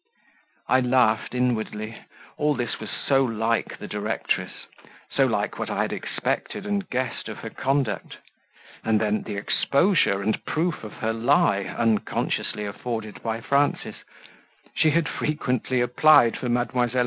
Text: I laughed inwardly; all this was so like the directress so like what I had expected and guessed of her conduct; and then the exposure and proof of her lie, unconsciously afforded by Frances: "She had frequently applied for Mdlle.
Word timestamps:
I 0.67 0.79
laughed 0.79 1.35
inwardly; 1.35 1.95
all 2.35 2.55
this 2.55 2.79
was 2.79 2.89
so 2.89 3.23
like 3.23 3.77
the 3.77 3.87
directress 3.87 4.65
so 5.13 5.27
like 5.27 5.59
what 5.59 5.69
I 5.69 5.83
had 5.83 5.93
expected 5.93 6.65
and 6.65 6.89
guessed 6.89 7.29
of 7.29 7.37
her 7.41 7.51
conduct; 7.51 8.17
and 8.83 8.99
then 8.99 9.21
the 9.21 9.35
exposure 9.35 10.23
and 10.23 10.43
proof 10.43 10.83
of 10.83 10.93
her 10.93 11.13
lie, 11.13 11.65
unconsciously 11.65 12.65
afforded 12.65 13.21
by 13.21 13.41
Frances: 13.41 13.97
"She 14.73 14.89
had 14.89 15.07
frequently 15.07 15.81
applied 15.81 16.35
for 16.35 16.49
Mdlle. 16.49 16.89